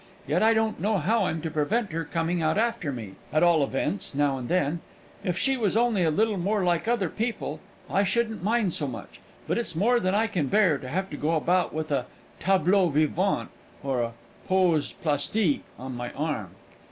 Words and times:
Yet 0.25 0.41
I 0.41 0.55
don't 0.55 0.79
know 0.79 0.97
how 0.97 1.25
I'm 1.25 1.41
to 1.43 1.51
prevent 1.51 1.91
her 1.91 2.03
coming 2.03 2.41
out 2.41 2.57
after 2.57 2.91
me, 2.91 3.17
at 3.31 3.43
all 3.43 3.63
events 3.63 4.15
now 4.15 4.35
and 4.39 4.49
then. 4.49 4.79
If 5.23 5.37
she 5.37 5.57
was 5.57 5.77
only 5.77 6.03
a 6.03 6.09
little 6.09 6.37
more 6.39 6.63
like 6.63 6.87
other 6.87 7.07
people, 7.07 7.59
I 7.87 8.01
shouldn't 8.03 8.41
mind 8.41 8.73
so 8.73 8.87
much; 8.87 9.19
but 9.47 9.59
it's 9.59 9.75
more 9.75 9.99
than 9.99 10.15
I 10.15 10.25
can 10.25 10.47
bear 10.47 10.79
to 10.79 10.87
have 10.89 11.11
to 11.11 11.17
go 11.17 11.35
about 11.35 11.71
with 11.71 11.91
a 11.91 12.07
tablow 12.39 12.89
vivant 12.89 13.49
or 13.83 14.01
a 14.01 14.13
pose 14.47 14.91
plastique 14.91 15.65
on 15.77 15.95
my 15.95 16.11
arm!" 16.13 16.49